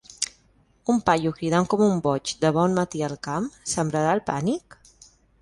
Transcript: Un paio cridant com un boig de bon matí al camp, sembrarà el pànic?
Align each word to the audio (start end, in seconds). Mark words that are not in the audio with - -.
Un 0.93 1.01
paio 1.09 1.33
cridant 1.39 1.67
com 1.73 1.83
un 1.89 2.01
boig 2.07 2.33
de 2.47 2.51
bon 2.57 2.75
matí 2.79 3.05
al 3.09 3.15
camp, 3.29 3.53
sembrarà 3.75 4.19
el 4.19 4.25
pànic? 4.33 4.81